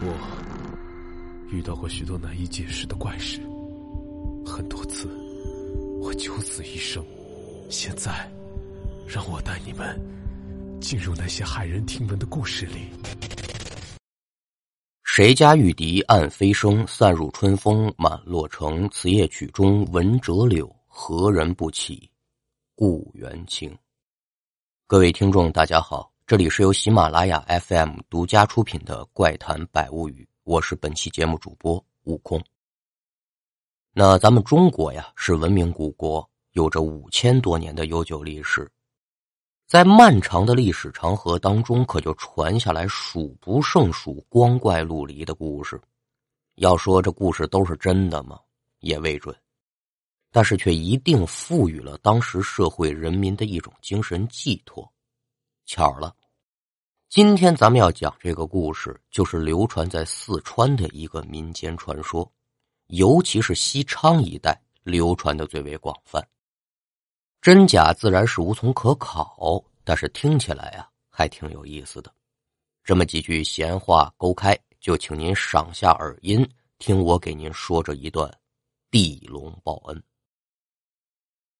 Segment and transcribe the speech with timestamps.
[0.00, 3.40] 我遇到过许多难以解释的怪事，
[4.46, 5.08] 很多次
[6.00, 7.04] 我九死一生。
[7.68, 8.30] 现在，
[9.08, 10.00] 让我带你们
[10.80, 12.88] 进入那些骇人听闻的故事里。
[15.02, 18.88] 谁家玉笛暗飞声，散入春风满洛城。
[18.90, 22.08] 此夜曲中闻折柳，何人不起
[22.76, 23.76] 故园情？
[24.86, 32.38] 各位听众，大家好，这里是由喜马拉雅 FM 独家出品的《怪谈百物语》，我是本期节目主播悟空。
[33.94, 36.28] 那咱们中国呀，是文明古国。
[36.50, 38.70] 有着五千多年的悠久历史，
[39.66, 45.80] 在漫长的历史长河当中，可就传下来数不胜数光怪陆离的故事。
[46.56, 48.38] 要说这故事都是真的吗？
[48.80, 49.34] 也未准，
[50.30, 54.86] 但是却一定赋予了当时社会人民的一种精神寄托。
[55.70, 56.16] 巧了，
[57.08, 62.30] 今天咱们要讲这个故事，就是流传在四川的一个民间传说，
[62.88, 66.22] 尤其是西昌一带流传的最为广泛。
[67.40, 72.12] 真假自然是无从可考，但是听起来啊还挺有意思的。
[72.84, 76.46] 这么几句闲话勾开，就请您赏下耳音，
[76.78, 78.30] 听我给您说这一段
[78.90, 80.02] 地龙报恩。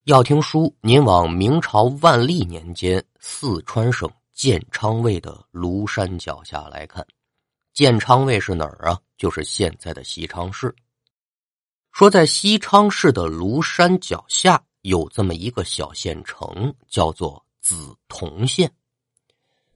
[0.05, 7.05] 要听书，您往明朝万历年间四川省建昌卫的庐山脚下来看。
[7.75, 9.00] 建昌卫是哪儿啊？
[9.17, 10.72] 就是现在的西昌市。
[11.91, 14.62] 说在西昌市的庐山脚下。
[14.83, 18.72] 有这么一个小县城，叫做梓潼县。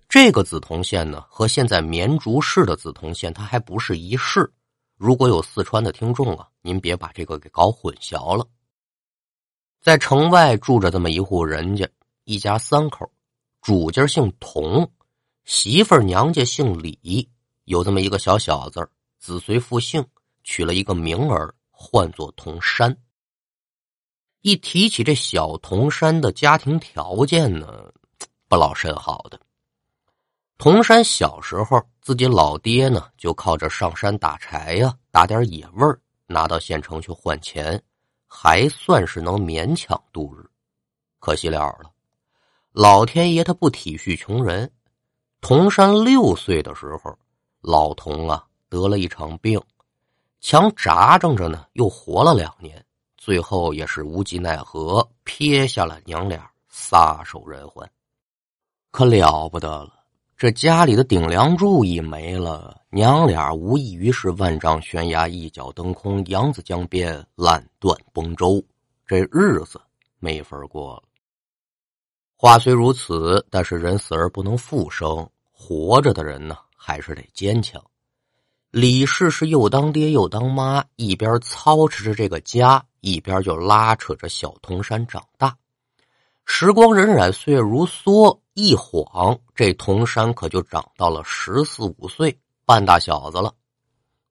[0.09, 4.51] 这个梓潼县呢，和现在绵竹市的梓潼县，它还不是一市。
[4.97, 8.47] 如果有四川的听众啊，您别把这个给搞混淆了。
[9.81, 11.87] 在城外住着这么一户人家，
[12.23, 13.11] 一家三口，
[13.63, 14.91] 主家姓佟，
[15.45, 17.31] 媳妇娘家姓李，
[17.63, 20.05] 有这么一个小小子，子随父姓，
[20.43, 22.97] 取了一个名儿，唤作佟山。
[24.41, 27.93] 一提起这小童山的家庭条件呢，
[28.49, 29.39] 不老甚好的。
[30.59, 37.81] 童山小时候，自己老爹呢就靠着上山打柴呀，打点野味儿，拿到县城去换钱，
[38.27, 40.45] 还算是能勉强度日。
[41.21, 41.92] 可惜了了，
[42.73, 44.71] 老天爷他不体恤穷人。
[45.43, 47.15] 童山六岁的时候，
[47.61, 49.61] 老童啊得了一场病，
[50.41, 52.83] 强扎挣着呢，又活了两年。
[53.19, 57.89] 最后也是无计奈何，撇下了娘俩，撒手人寰。
[58.91, 59.93] 可了不得了，
[60.37, 68.65] 这家里的顶梁柱一没了，娘俩无异于是万丈悬崖一脚蹬空，扬子江边烂断崩舟，
[69.07, 69.79] 这日子
[70.19, 71.03] 没法过了。
[72.43, 77.81] 话虽如此，但是人死而不能复生，活着的人呢，还是得坚强。
[78.73, 82.85] 李氏是又当爹又当妈，一边操持着这个家。
[82.99, 85.57] 一边就拉扯着小童山长大，
[86.45, 93.55] 时光荏苒，岁月如梭，一晃这童山可就长到了十四五岁，半大小子了。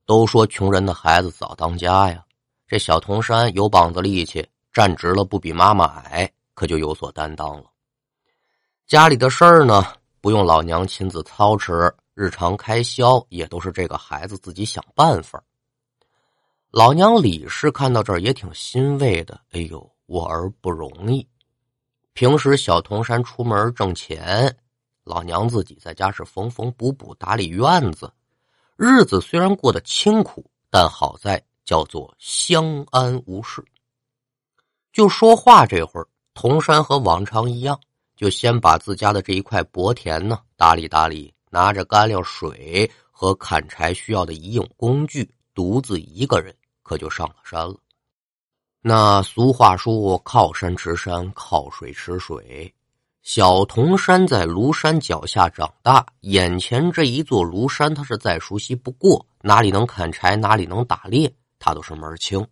[0.05, 2.25] 都说穷人的孩子早当家呀，
[2.67, 7.70] 这小童山有膀子力气，站直了不比妈妈矮，可就有所担当了。
[8.91, 9.85] 家里的事儿呢，
[10.19, 15.41] 不用老娘亲自操持，日常开销也都是这个孩子自己想办法。
[16.71, 19.39] 老娘李氏看到这儿也挺欣慰的。
[19.51, 21.25] 哎呦，我儿不容易。
[22.11, 24.53] 平时小童山出门挣钱，
[25.05, 28.11] 老娘自己在家是缝缝补补打理院子，
[28.75, 33.63] 日子虽然过得清苦，但好在叫做相安无事。
[34.91, 37.79] 就说话这会儿，童山和往常一样，
[38.21, 46.53] 就先把自家的这一块薄田呢打理打理，拿着干粮水和砍柴需要的医用工具，独自一个人。
[46.83, 47.75] 可就上了山了。
[48.79, 52.71] 那俗话说：“靠山吃山，靠水吃水。”
[53.23, 59.25] 小童山在庐山脚下长大，眼前这一座庐山，他是再熟悉不过。
[59.41, 62.45] 哪里能砍柴，哪里能打猎，他都是门清。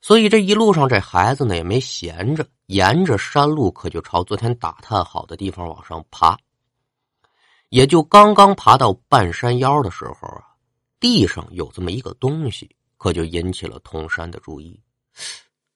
[0.00, 6.36] 所以这一路上，这孩子呢也没闲着，沿着山路可就朝昨天打探好的地方往上爬。
[7.68, 10.44] 也就刚刚爬到半山腰的时候啊，
[10.98, 12.74] 地上有这么一个东西。
[12.96, 14.80] 可就引起了童山的注意，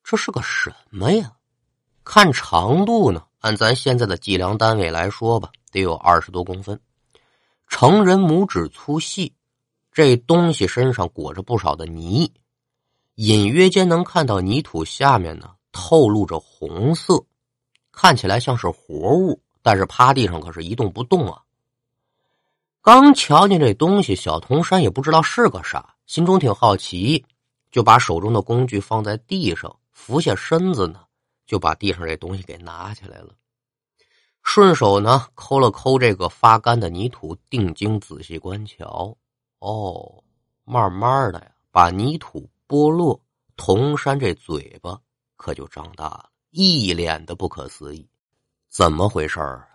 [0.05, 1.33] 这是个什么呀？
[2.05, 6.81] 看长度呢，按咱现在的计量单位来说吧，得有二十多公分，
[7.67, 9.35] 成人拇指粗细。
[9.91, 12.33] 这东西身上裹着不少的泥，
[13.17, 17.23] 隐约间能看到泥土下面呢透露着红色，
[17.93, 21.43] 看起来像是活物，但是趴地上可是一动不动啊。
[22.81, 27.23] 刚瞧见这东西，小铜山也不知道是个啥，心中挺好奇，
[27.71, 31.01] 就把手中的工具放在地上，俯下身子呢，
[31.47, 33.35] 就把地上这东西给拿起来了。
[34.43, 39.15] 顺手呢，抠了抠这个发干的泥土，定睛仔细观瞧。
[39.59, 40.25] 哦，
[40.65, 43.21] 慢慢的呀，把泥土剥落，
[43.57, 44.99] 铜山这嘴巴
[45.37, 48.09] 可就长大了，一脸的不可思议。
[48.69, 49.67] 怎么回事啊？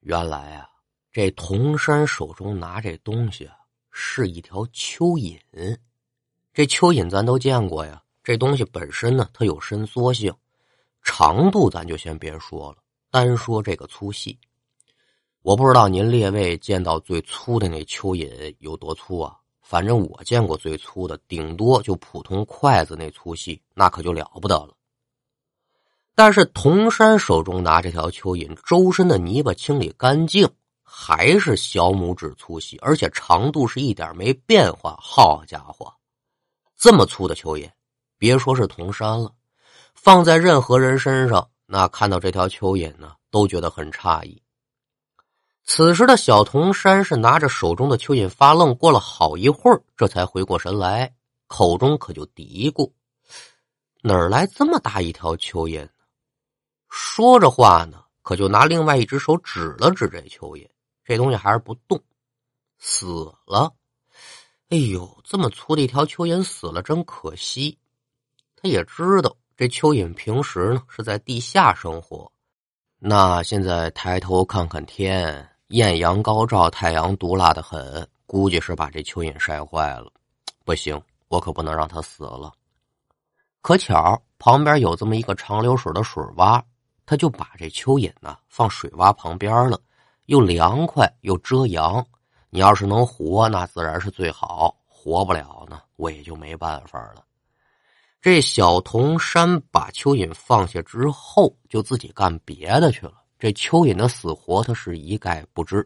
[0.00, 0.68] 原来啊，
[1.12, 3.56] 这铜山手中拿这东西啊，
[3.90, 5.76] 是一条蚯蚓。
[6.54, 10.32] 这蚯蚓咱都见过呀，这东西本身呢，它有伸缩性，
[11.02, 12.78] 长度咱就先别说了。
[13.10, 14.38] 单说这个粗细，
[15.42, 19.36] 我不知道您列位见到最粗的那蚯蚓有多粗啊？
[19.62, 24.74] 反正我见过最粗的，顶多就普通筷子那粗细，那可就了不得了。
[26.18, 30.50] 但是铜山手中拿这条蚯蚓，周身的泥巴清理干净，
[30.82, 34.98] 还是小拇指粗细，而且长度是一点没变化。
[35.00, 35.94] 好家伙，
[36.76, 37.70] 这么粗的蚯蚓，
[38.18, 39.30] 别说是铜山了，
[39.94, 41.48] 放在任何人身上。
[41.66, 44.42] 那看到这条蚯蚓呢，都觉得很诧异。
[45.62, 51.14] 此时的小铜山是拿着手中的蚯蚓发愣，过了好一会儿，这才回过神来，
[51.46, 52.90] 口中可就嘀咕
[54.02, 55.88] ：“哪儿来这么大一条蚯蚓？”
[56.88, 60.68] 说着话呢，可就拿另外一只手指了指这蚯蚓，
[61.04, 62.00] 这东西还是不动，
[62.78, 63.72] 死了。
[64.70, 67.78] 哎呦，这么粗的一条蚯蚓死了，真可惜。
[68.56, 69.36] 他也知道。
[69.56, 72.30] 这蚯蚓平时呢是在地下生活，
[73.00, 80.12] 那现在抬头看看天，艳阳高照，太阳毒辣的很，估计是把这蚯蚓晒坏了。
[80.64, 82.52] 不行，我可不能让它死了。
[83.60, 86.62] 可巧旁边有这么一个长流水的水洼，
[87.08, 89.80] 他就把这蚯蚓呢放水洼旁边了，
[90.26, 92.04] 又凉快又遮阳。
[92.50, 97.24] 你要是能活，那自然是最好；活不了呢，我也就没办法了。
[98.20, 103.14] 这小铜山把蚯蚓放下之后，就自己干别的去了。
[103.38, 105.82] 这蚯蚓的死活，他是一概不知。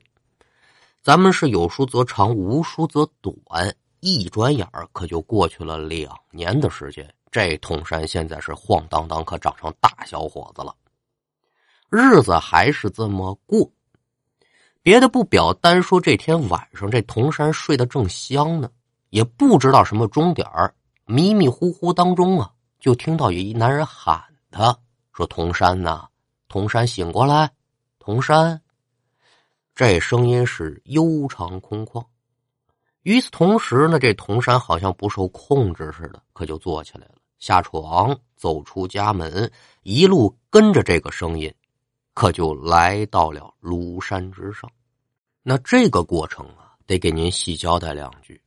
[1.04, 3.72] 咱们是有书则长，无书则短。
[4.00, 7.08] 一转眼，可就过去了两年的时间。
[7.30, 10.74] 这铜山现在是晃荡荡，可长成大小伙子了。
[11.94, 13.70] 日子还是这么过，
[14.82, 18.70] 别的不表，单说这天晚上，这铜山睡得正香呢，
[19.10, 20.74] 也不知道什么钟点儿。
[21.04, 22.50] 迷迷糊糊当中啊，
[22.80, 24.74] 就听到有一男人喊他，
[25.12, 26.08] 说：“铜山呐，
[26.48, 27.50] 铜山醒过来，
[27.98, 28.58] 铜山。”
[29.76, 32.02] 这声音是悠长空旷。
[33.02, 39.52] 与此同时呢，这铜山好像不受控制似的，可就坐起来了，下床，走出家门，
[39.82, 41.52] 一路跟着这个声音，
[42.14, 44.70] 可就来到了庐山之上。
[45.42, 48.40] 那这个过程啊，得给您细交代两句。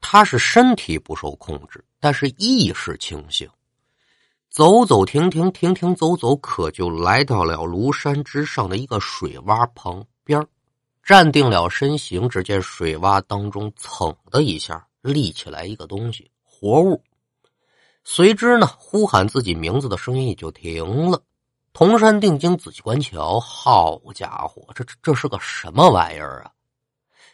[0.00, 3.48] 他是身体不受控制，但是意识清醒，
[4.48, 10.44] 走走停停，停停走走，可就来到了庐山之上的一个水洼旁边，
[11.02, 12.28] 站定了身形。
[12.28, 17.02] 只见水洼当中噌的一下立起来一个东西，活物。
[18.02, 21.22] 随之呢，呼喊自己名字的声音也就停了。
[21.72, 26.52] 铜山定睛仔细观瞧，好家伙，这这这是个什么玩意儿啊？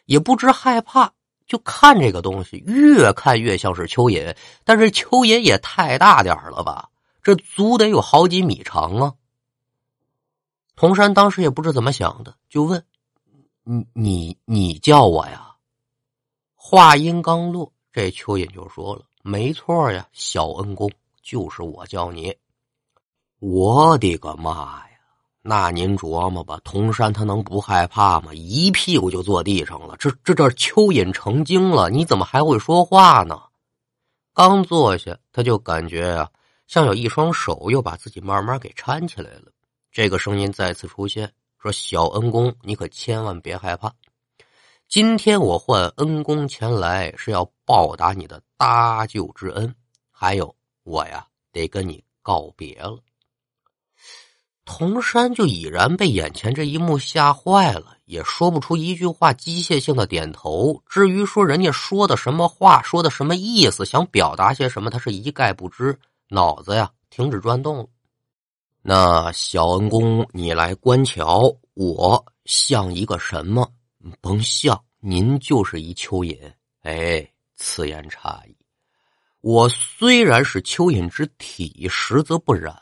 [0.04, 1.12] 也不知害怕。
[1.46, 6.90] 就看这个东西，越看越像是蚯蚓，但是蚯蚓也太大点了吧？
[7.22, 9.14] 这足得有好几米长啊！
[10.74, 12.84] 铜山当时也不知怎么想的，就问
[13.62, 15.54] ：“你你你叫我呀？”
[16.56, 20.90] 话音刚落，这蚯蚓就说了：“没错呀，小恩公，
[21.22, 22.34] 就是我叫你。”
[23.38, 24.52] 我的个妈
[24.88, 24.98] 呀！
[25.42, 28.32] 那您琢磨吧，铜山他能不害怕吗？
[28.32, 29.94] 一屁股就坐地上了。
[29.98, 33.38] 这这这蚯蚓成精了，你怎么还会说话呢？
[34.32, 36.30] 刚坐下，他就感觉啊，
[36.66, 39.52] 像有一双手又把自己慢慢给搀起来了。
[39.92, 43.92] 这个声音再次出现，说：“小恩公，你可千万别害怕。
[44.88, 49.74] 今天我唤恩公前来，是要报答你的搭救之恩。
[50.10, 52.98] 还有，我呀，得跟你告别了。”
[54.64, 60.82] 铜山就已然被眼前这一幕吓坏了，也说不出一句话，机械性的点头。
[60.88, 65.96] 至于说人家说的什么话，说的什么意思，想表达些什么，他是一概不知，
[66.28, 67.86] 脑子呀停止转动了。
[68.82, 73.70] 那小恩公，你来观瞧，我像一个什么？
[74.20, 76.36] 甭像，您就是一蚯蚓。
[76.82, 77.24] 哎，
[77.54, 78.56] 此言差矣。
[79.42, 82.74] 我虽然是蚯蚓之体，实则不然。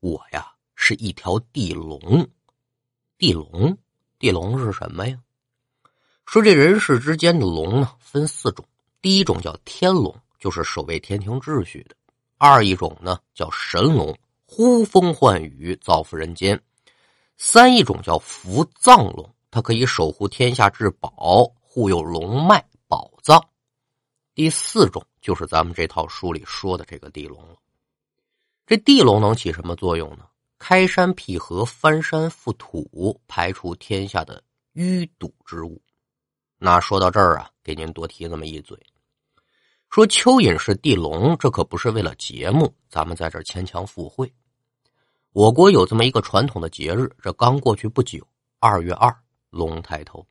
[0.00, 0.51] 我呀。
[0.84, 2.28] 是一条地龙，
[3.16, 3.78] 地龙，
[4.18, 5.16] 地龙是什么呀？
[6.26, 8.66] 说这人世之间的龙呢，分四种。
[9.00, 11.94] 第一种叫天龙，就是守卫天庭秩序的；
[12.36, 16.58] 二一种呢叫神龙，呼风唤雨，造福人间；
[17.36, 23.38] 三一种叫福藏龙，它可以守护天下至宝，护佑龙脉宝藏；
[24.34, 27.54] 第四种就是咱们这套书里说的这个地龙了。
[28.66, 30.26] 这地龙能起什么作用呢？
[30.64, 34.40] 开山辟河，翻山覆土，排除天下的
[34.74, 35.82] 淤堵之物。
[36.56, 38.78] 那说到这儿啊，给您多提这么一嘴，
[39.90, 44.32] 说蚯蚓是地龙，这可不是为了节目，咱们在这牵强附会。
[45.32, 48.24] 我国有这么一个传统的节日，这刚过去不久，
[48.60, 49.12] 二月二
[49.50, 50.24] 龙抬头。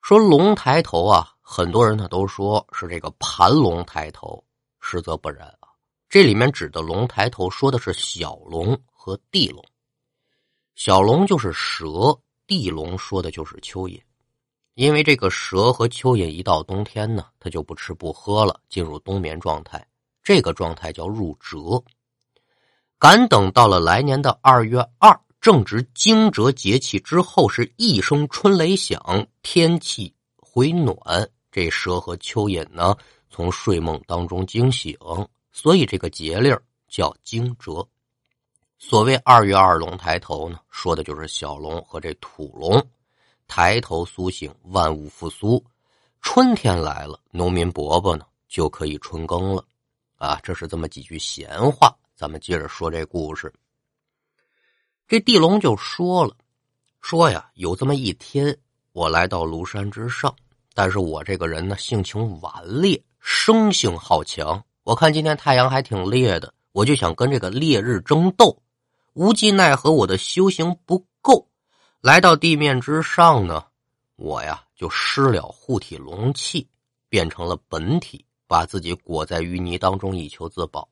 [0.00, 4.42] 说龙抬头啊，很多人呢都说是这个盘龙抬头，
[4.80, 5.68] 实则不然啊。
[6.08, 8.76] 这里面指的龙抬头，说的是小龙。
[9.04, 9.60] 和地龙，
[10.76, 12.16] 小龙就是蛇，
[12.46, 14.00] 地龙说的就是蚯蚓。
[14.74, 19.84] 因为这个蛇和蚯蚓一到冬天呢，它就不吃不喝了，进入冬眠状态。
[20.22, 21.82] 这个状态叫入蛰。
[22.96, 32.96] 赶等到了来年的二月二，正值惊蛰节气之后，是一声春雷响，天气回暖，这蛇和蚯蚓呢
[33.30, 34.96] 从睡梦当中惊醒，
[35.50, 36.56] 所以这个节令
[36.86, 37.84] 叫惊蛰。
[38.84, 42.84] 所谓二月二龙抬头呢，说的就是小龙和这土龙
[43.46, 45.64] 抬头苏醒，万物复苏。
[46.20, 49.64] 春天来了，农民伯伯呢就可以春耕了。
[50.16, 51.94] 啊，这是这么几句闲话。
[52.16, 53.50] 咱们接着说这故事。
[55.06, 56.34] 这地龙就说了，
[57.00, 58.54] 说呀，有这么一天，
[58.92, 60.34] 我来到庐山之上，
[60.74, 64.62] 但是我这个人呢，性情顽劣，生性好强。
[64.82, 68.54] 我看今天太阳还挺烈的，我就想跟这个烈日争斗。
[69.14, 71.46] 无计奈何，我的修行不够，
[72.00, 73.62] 来到地面之上呢，
[74.16, 76.66] 我呀就失了护体龙气，
[77.10, 80.88] 变成了本体，把自己裹在淤泥当中以求自保。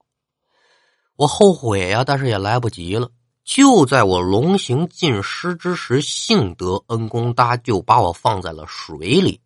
[1.16, 3.10] 我后悔呀，但是也来不及了。
[3.42, 9.40] 就在我龙形尽失之时，幸得恩公搭救，把我放在了水里。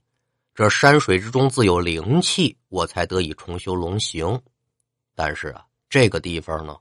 [0.53, 4.43] 这山水之中自有灵气，我才得以重修龙形。
[5.15, 6.77] 但是啊，这个地方呢。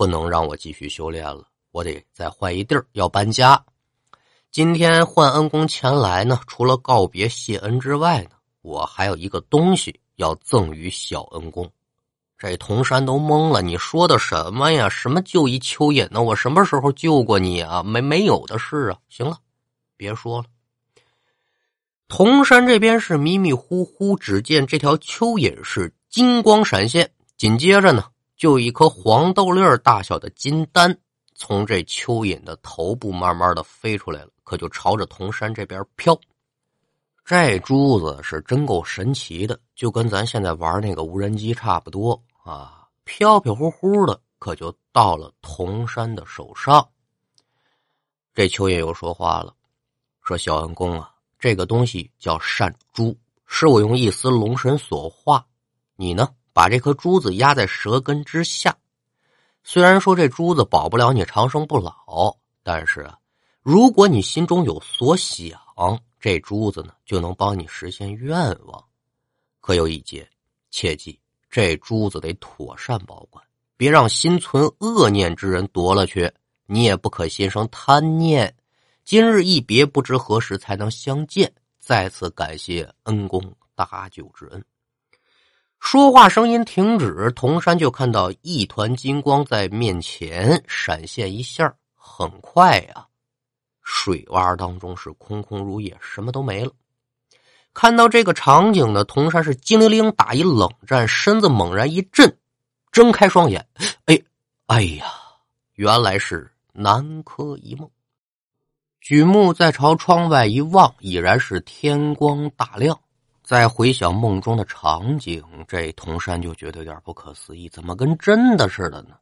[0.00, 3.62] 不能让我继续修炼了，我得再换一地儿，要搬家。
[4.50, 8.30] 今天换恩公前来呢，除了告别谢恩之外呢，
[8.62, 11.70] 我还有一个东西要赠与小恩公。
[12.38, 14.88] 这铜山都懵了，你说的什么呀？
[14.88, 16.22] 什么救一蚯蚓呢？
[16.22, 17.82] 我什么时候救过你啊？
[17.82, 18.98] 没没有的事啊！
[19.10, 19.36] 行了，
[19.98, 20.44] 别说了。
[22.08, 28.06] 铜山这边是迷迷糊糊，只见这条蚯蚓是金光闪现，紧接着呢。
[28.40, 30.98] 就一颗黄豆粒儿大小的金丹，
[31.34, 36.18] 从这蚯蚓的头部慢慢的飞出来了，可就朝着铜山这边飘。
[37.22, 46.88] 这珠子是真够神奇的，就跟咱现在玩那个无人机差不多啊，飘飘忽忽的，可就到了铜山的手上。
[48.32, 49.54] 这蚯蚓又说话了，
[50.22, 55.44] 说：“小恩公啊，这个东西叫善珠，是我用一丝龙神所化，
[55.94, 58.76] 你呢？”把这颗珠子压在舌根之下，
[59.62, 63.10] 虽然说这珠子保不了你长生不老，但是，
[63.62, 65.58] 如果你心中有所想，
[66.18, 68.84] 这珠子呢就能帮你实现愿望。
[69.60, 70.28] 可有一节，
[70.70, 73.44] 切记这珠子得妥善保管，
[73.76, 76.30] 别让心存恶念之人夺了去。
[76.66, 78.54] 你也不可心生贪念。
[79.04, 81.52] 今日一别，不知何时才能相见。
[81.78, 83.42] 再次感谢恩公
[83.74, 84.64] 搭救之恩。
[85.80, 93.06] 说话声音停止，铜山就看到一团金光在面前闪现一下，很快呀，
[93.82, 96.70] 水洼当中是空空如也，什么都没了。
[97.72, 102.36] 看到这个场景呢，铜山是精灵灵打一冷战，身子猛然一震，
[102.92, 103.66] 睁开双眼，
[104.04, 104.20] 哎，
[104.66, 105.06] 哎呀，
[105.74, 107.90] 原来是南柯一梦。
[109.00, 113.00] 举目再朝窗外一望，已然是天光大亮。
[113.50, 119.16] 再回想梦中的场景，这童山就觉得有点不可思议，怎么跟真的似的呢？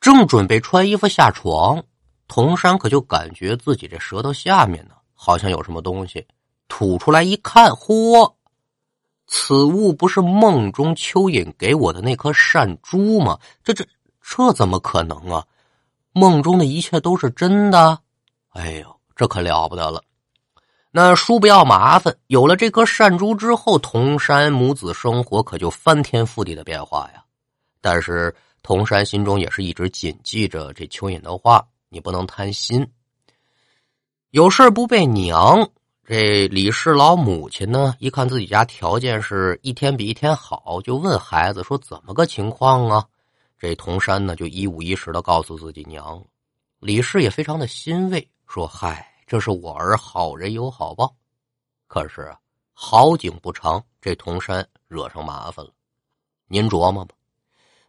[0.00, 1.84] 正准备穿衣服下床，
[2.28, 6.26] 童山可就感觉自己这舌头下面呢，好像有什么东西
[6.66, 8.32] 吐出来，一看，嚯！
[9.26, 13.38] 此物不是梦中蚯蚓给我的那颗善珠吗？
[13.62, 13.84] 这这
[14.22, 15.44] 这怎么可能啊？
[16.12, 17.98] 梦中的一切都是真的？
[18.52, 20.02] 哎呦，这可了不得了！
[20.98, 27.22] 那叔不要麻烦，有了这颗善珠之后，童山母子生活可就翻天覆地的变化呀。
[27.82, 32.90] 但是童山心中也是一直谨记着这蚯蚓的话：你不能贪心，
[34.30, 35.68] 有事不被娘，
[36.02, 43.04] 这李氏老母亲呢，一看自己家条件是一天比一天好，就问孩子说：“怎么个情况啊？”
[43.60, 46.24] 这童山呢，就一五一十的告诉自己娘。
[46.80, 51.14] 李氏也非常的欣慰，说：“嗨，这是我儿好人有好报。”
[51.88, 52.34] 可是，
[52.72, 55.70] 好景不长，这童山惹上麻烦了。
[56.48, 57.14] 您琢磨吧，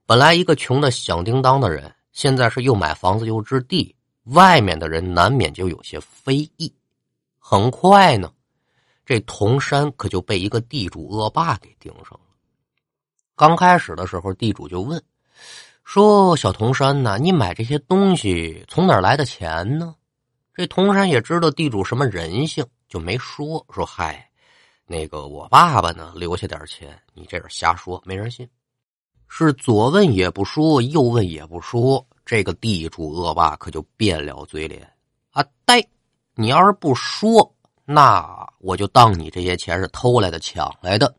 [0.06, 6.74] 本来一个穷的响叮当的人，现在是又买房子又置地，外面的人难免就有些非议。
[7.40, 8.32] 很快呢，
[9.06, 12.20] 这铜山可就被一个地主恶霸给盯上了。
[13.36, 15.02] 刚开始的时候，地主就问
[15.84, 19.96] 说：“小铜山呐，你买这些东西从哪儿来的钱呢？”
[20.58, 24.28] 这铜山也知道地主什么人性，就没说说嗨，
[24.88, 28.50] 那个我爸爸呢留下点钱，你这是瞎说，没人信。
[29.28, 34.82] 是左问也不说，右问也不说，这个地主恶霸可就变了嘴脸
[35.30, 35.80] 啊，呆。
[36.34, 37.54] 你要是不说，
[37.86, 41.16] 那我就当你这些钱是偷来的、抢来的。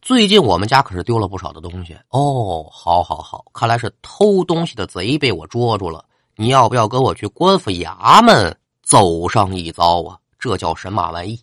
[0.00, 2.66] 最近我们家可是丢了不少的东西哦。
[2.72, 6.02] 好，好，好，看来是偷东西的贼被我捉住了。
[6.34, 8.56] 你要不要跟我去官府衙门
[8.90, 10.18] 走上一遭啊？
[10.36, 11.38] 这叫神马玩意。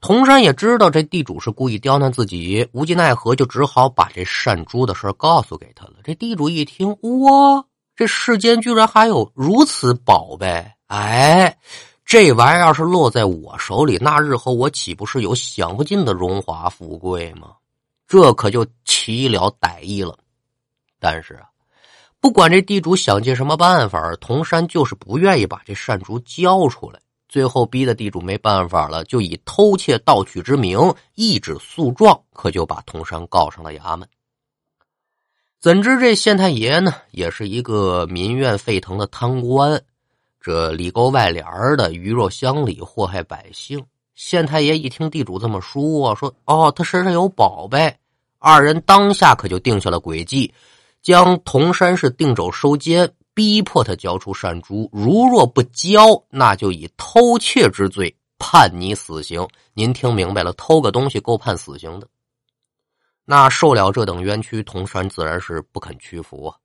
[0.00, 5.92] 童山也知道这地主是故意刁难自己，无计奈何，就只好把这善珠的事告诉给他了。
[6.02, 7.64] 这地主一听，哇，
[7.94, 10.72] 这世间居然还有如此宝贝！
[10.88, 11.56] 哎，
[12.04, 17.52] 这玩意儿要是落在我手里，那日后我岂不是有享不尽的荣华富贵吗？
[18.08, 20.18] 这可就奇了歹意了。
[20.98, 21.46] 但是啊，
[22.20, 27.00] 不管这地主想尽什么办法，铜山就是不愿意把这善珠交出来。
[27.28, 34.06] 最后逼得地主没办法了，就以偷窃盗取之名，一纸诉状，可就把铜山告上了衙门。
[35.60, 39.80] 怎知这县太爷呢，也是一个民怨沸腾的贪官。
[40.40, 41.44] 这里沟外帘
[41.76, 43.84] 的鱼肉乡里祸害百姓，
[44.14, 47.94] 县太爷一听地主这么说，说：“哦，他身上有宝贝。”
[48.38, 50.52] 二人当下可就定下了诡计，
[51.02, 54.88] 将铜山氏定肘收监，逼迫他交出善珠。
[54.92, 59.46] 如若不交，那就以偷窃之罪判你死刑。
[59.72, 60.52] 您听明白了？
[60.52, 62.06] 偷个东西够判死刑的。
[63.24, 66.56] 那受了这等冤屈，铜山自然是不肯屈服啊。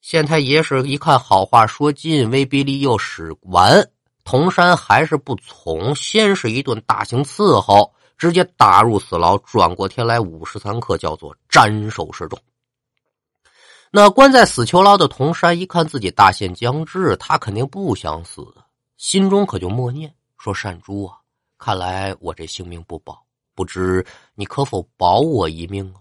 [0.00, 3.90] 县太爷是一看好话说尽，威逼利诱使完，
[4.22, 5.94] 铜山还是不从。
[5.96, 12.38] 先是一顿大刑伺候，直接打入死牢，转过天来五十三刻，叫做斩首示众。
[13.90, 18.46] 那关在死囚牢的童山一看自己大限将至，他肯定不想死，
[18.96, 21.16] 心中可就默念说：“善珠啊，
[21.58, 23.24] 看来我这性命不保，
[23.54, 26.00] 不知你可否保我一命啊？”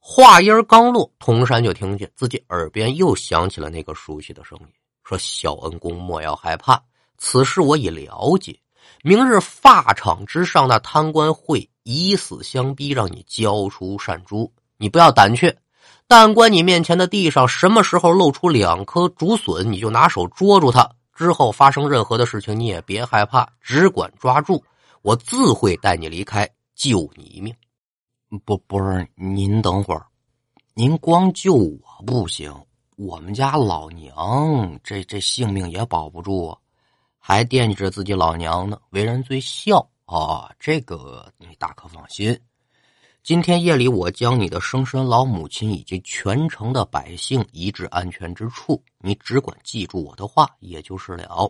[0.00, 4.66] 话音刚落，童山就听见自己耳边又响起了那个熟悉的声音，
[5.02, 6.82] 说：“小恩公莫要害怕，
[7.16, 8.58] 此事我已了解。
[9.02, 14.50] 明日法场之上，那贪官会以死相逼，让你交出善珠。
[14.76, 15.54] 你不要胆怯，
[16.10, 20.90] 但管你面前的地上什么时候露出两颗竹笋，你就拿手捉住它。
[21.14, 24.64] 之后发生任何的事情，你也别害怕，只管抓住，
[25.02, 27.54] 我自会带你离开，救你一命。”
[28.46, 30.06] 不，不是您等会儿，
[30.74, 32.54] 您光救我不行，
[32.96, 36.56] 我们家老娘这这性命也保不住，
[37.18, 38.78] 还惦记着自己老娘呢。
[38.90, 42.38] 为人最孝啊，这个你大可放心。
[43.28, 51.46] 今天夜里，我将你的生身老母亲以及全城的百姓移至安全之处，你只管记住我的话，也就是了。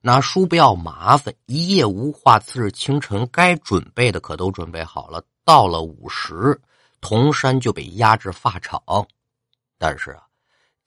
[0.00, 2.38] 拿书不要麻烦，一夜无话。
[2.38, 5.22] 次日清晨，该准备的可都准备好了。
[5.44, 6.58] 到了午时，
[7.02, 8.82] 铜山就被押至法场。
[9.76, 10.22] 但是啊，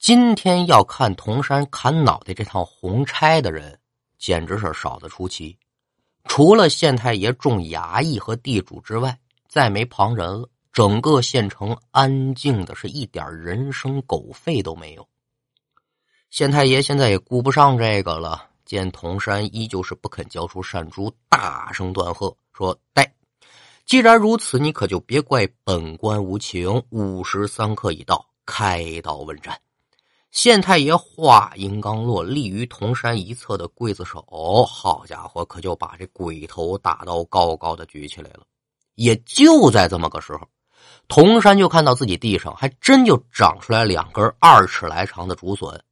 [0.00, 3.78] 今天要看铜山砍脑袋这趟红差的人，
[4.18, 5.56] 简直是少得出奇。
[6.24, 9.16] 除了县太爷、众衙役和地主之外，
[9.50, 10.48] 再没旁人了。
[10.72, 15.06] 整个县城安静的是一点人声狗吠都没有。
[16.30, 23.12] 县太爷现在也顾不上这个了，见铜山依旧是不肯交出善珠，大声断喝说：“带！”
[23.84, 26.80] 既然如此，你可就别怪本官无情。
[26.90, 29.60] 午时三刻已到，开刀问斩。
[30.30, 38.46] 县太爷话音刚落，立于铜山一侧的刽子手，好家伙，可就把这鬼头大刀高高的举起来了。
[39.00, 40.46] 也就在这么个时候，
[41.08, 45.82] 铜山就看到自己地上还真就长出来两根二尺来长的竹笋。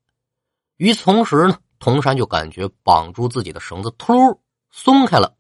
[0.77, 4.15] 与此同时呢，铜山就感觉绑住自己的绳子突
[4.71, 5.35] 松开了。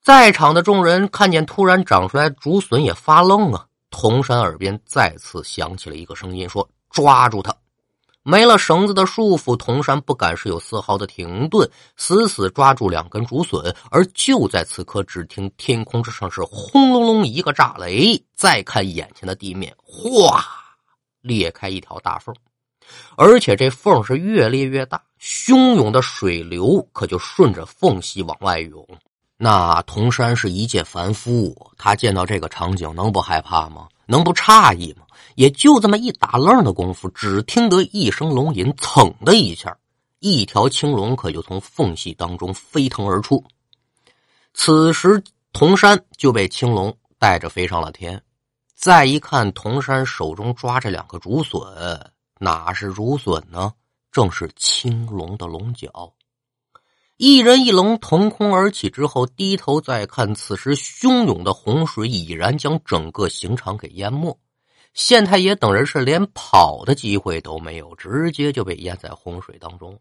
[0.00, 3.66] 在场的众人看见突然长出来竹笋，也发愣啊！
[3.90, 7.52] 铜山耳边再次响起了一个声音，说：“抓住他！”
[8.22, 13.74] 没了绳子的束缚，铜山不敢是有丝毫的停顿，死死抓住两根竹笋。
[13.90, 20.44] 而就在此刻，只听天空之上是轰隆隆一个炸雷，再看眼前的地面，哗，
[21.22, 22.34] 裂开一条大缝，
[23.16, 28.86] 而且这缝是越裂越大，汹涌的水流可就顺着缝隙往外涌。
[29.38, 33.88] 那铜山是一介凡夫，他见到这个场景能不害怕吗？
[34.10, 35.06] 能不诧异吗？
[35.36, 39.74] 也就这么一打愣的功夫，只听得一声龙吟，噌的一下，
[40.18, 43.42] 一条青龙可就从缝隙当中飞腾而出。
[44.52, 48.20] 此时，铜山就被青龙带着飞上了天。
[48.74, 51.60] 再一看，铜山手中抓着两个竹笋，
[52.38, 53.72] 哪是竹笋呢？
[54.10, 56.12] 正是青龙的龙角。
[57.22, 64.40] 一人一龙腾空而起之后，低头再看，此时汹涌的洪水已然将整个刑场给淹没。
[64.94, 70.00] 县太爷等人是连跑的机会都没有，直接就被淹在洪水当中。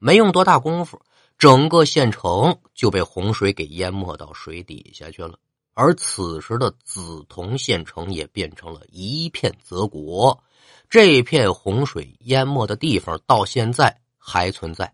[0.00, 1.00] 没用多大功夫，
[1.38, 5.38] 整个县城就被洪水给淹没到水底下去了。
[5.74, 10.42] 而此时的梓潼县城也变成了一片泽国。
[10.90, 14.92] 这片洪水淹没的地方到现在还存在，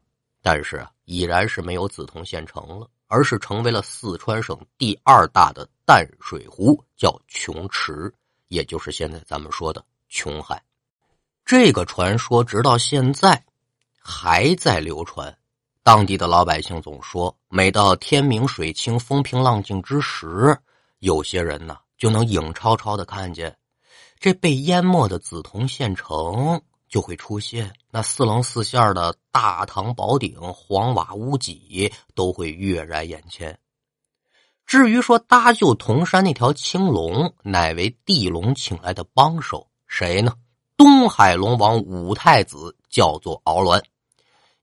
[0.49, 0.83] 但是。
[1.05, 8.13] 已然是没有梓潼县城了，而是成为了四川省第二大的淡水湖，叫琼池，
[8.49, 10.63] 也就是现在咱们说的琼海。
[11.47, 13.43] 这个传说直到现在
[13.99, 15.35] 还在流传。
[15.83, 20.55] 当地的老百姓总说，每到天明水清、风平浪静之时，
[20.99, 23.57] 有些人呢就能影超超的看见
[24.19, 26.61] 这被淹没的梓潼县城。
[26.87, 33.59] 就会出现那四棱四线的大唐宝顶、黄瓦屋脊都会跃然眼前。
[34.67, 40.35] 至于说搭救铜山那条青龙，乃为地龙请来的帮手，谁呢？
[40.77, 43.83] 东海龙王五太子叫做敖鸾。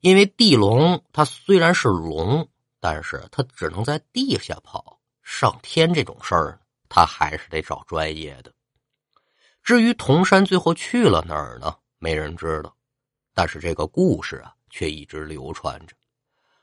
[0.02, 2.48] 因为地龙它虽然是龙，
[2.80, 8.54] 但是它只能在地下跑，上天这种事儿，他还是得找专业的。
[9.64, 11.76] 至于铜山最后去了哪儿呢？
[11.98, 12.75] 没人知道，
[13.36, 15.94] 但是这个故事啊，却一直流传着。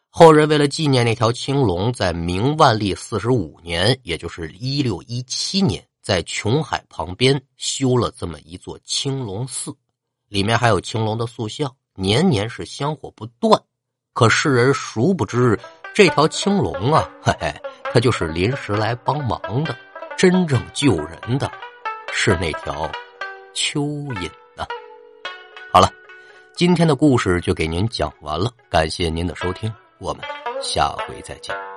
[0.09, 9.75] 后人为了纪念那条青龙，在明万历四十五年，也就是一六一七年，在琼海旁边修了这么一座青龙寺，
[10.29, 13.63] 里面还有青龙的塑像，年年是香火不断。
[14.15, 15.59] 可世人殊不知，
[15.95, 17.55] 这条青龙啊，嘿嘿，
[17.85, 19.75] 它就是临时来帮忙的，
[20.17, 21.51] 真正救人的
[22.13, 22.91] 是那条
[23.55, 24.31] 蚯蚓。
[26.55, 30.23] 今天的故事就给您讲完了，感谢您的收听，我们
[30.61, 31.72] 下回再见。